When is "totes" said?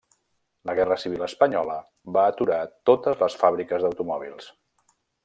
2.91-3.21